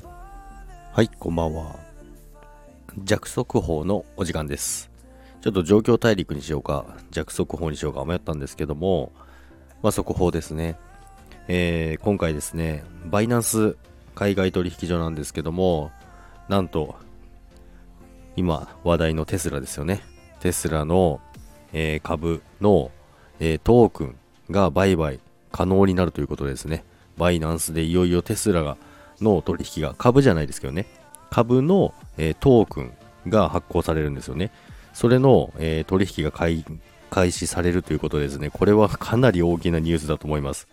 [0.00, 1.76] はい、こんばんは。
[3.04, 4.90] 弱速報のお時間です。
[5.40, 9.12] ちょっと状況大陸にしようか、弱速報にしようか迷ったんですけども、
[9.82, 10.78] まあ速報ですね。
[11.48, 13.76] えー今回ですね、バイナンス
[14.14, 15.90] 海外取引所なんですけども、
[16.48, 16.94] なんと、
[18.36, 20.02] 今話題のテスラですよね。
[20.40, 21.20] テスラの、
[21.72, 22.90] えー株の、
[23.40, 24.16] えートークン
[24.50, 25.18] が売買
[25.50, 26.84] 可能になるということですね。
[27.16, 28.76] バイナンスでいよいよテスラが
[29.20, 30.86] の取引が株じゃないですけどね。
[31.30, 32.92] 株の、えートークン
[33.28, 34.50] が発行されるんですよね。
[34.92, 36.64] それの、えー取引が開
[37.10, 38.48] 開始されるということですね。
[38.48, 40.66] これはかなり大きなニュースだと思います。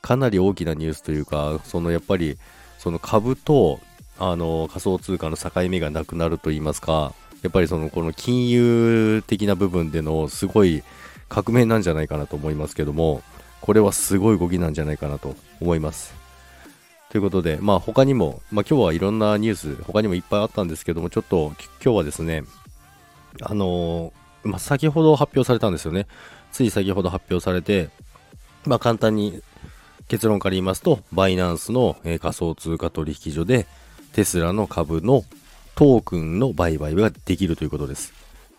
[0.00, 2.38] かなり大きなニュースというか、そのやっぱり、
[2.78, 3.80] その株と、
[4.18, 10.82] あの、仮想通貨の境目がなくなると言いますか、やっぱりその、この金融的な部分でのすごい
[11.28, 13.22] 革命なんじゃないかなと思いますけども、
[13.60, 16.14] これはすごい動きなんじゃないかなと思います。
[17.16, 22.44] ということで、まあ他にも、まあ今日はいろんなニュース、他にもいっぱいあったんですけども、ちょっと今日はですね、
[23.40, 26.06] あのーまあ先ほど発表されたんですよね。
[26.52, 27.88] つい先ほど発表されて、
[28.66, 29.40] まあ簡単に
[30.08, 33.66] 結論から言いますと、バイナンスの、えー仮想通貨取引所で、
[34.12, 35.24] テスラの株の
[35.74, 38.12] トークンの売買ができるということです。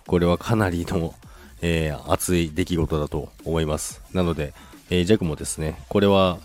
[0.08, 1.14] これはかなりの、
[1.62, 4.02] えー熱い出来事だと思います。
[4.14, 4.56] なので、
[4.90, 6.40] えー、ジャックもですね、これは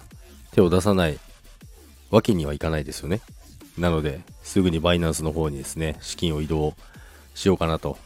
[0.51, 1.19] 手を出さない
[2.13, 3.21] わけにはいかないですよね。
[3.77, 6.75] なので、すぐにバイナンスの方にですね、資金を移動
[7.35, 7.99] しようかなと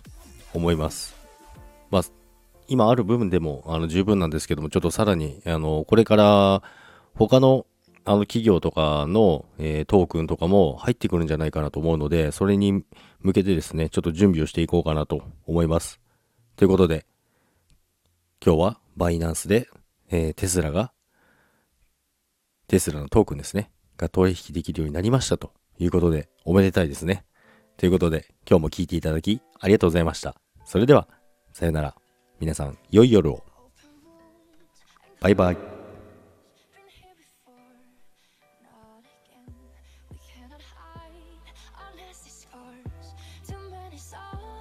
[0.55, 1.15] 思います。
[1.91, 2.03] まあ、
[2.69, 6.63] 今ある部分でもあの十分なんですけども、ちょっとさらに、あの、これから
[7.15, 7.67] 他の
[8.09, 12.85] あの企業とかの、えートークンとかも入ってくるんじゃないかなと思うので、それに
[13.21, 16.01] 向けてですね、ちょっと準備をしていこうかなと思います。
[16.55, 17.05] ということで、
[18.41, 19.69] 今日はバイナンスで、
[20.11, 20.93] えーテスラが、
[22.69, 27.25] テスラのトークンですね、が取引できるようになりましたということで、おめでたいですね。
[27.77, 30.35] ということで、今日も聞いていただきありがとうございました。
[30.65, 31.09] それでは、
[31.53, 31.95] さよなら。
[32.39, 33.43] 皆さん、良い夜を。
[35.21, 35.57] バイバイ。
[44.19, 44.56] Oh